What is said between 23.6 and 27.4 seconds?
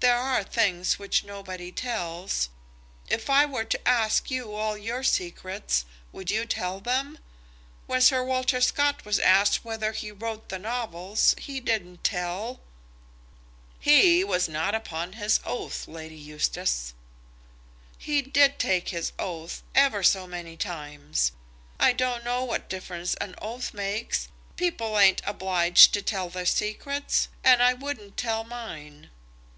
makes. People ain't obliged to tell their secrets,